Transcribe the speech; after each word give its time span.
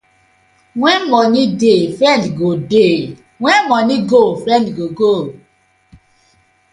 When 0.73 1.11
money 1.11 1.55
dey, 1.55 1.95
friend 1.95 2.35
go 2.35 2.57
dey, 2.57 3.17
when 3.37 3.69
money 3.69 4.01
go, 4.01 4.35
friend 4.35 4.75
go 4.75 4.89
go. 4.89 5.39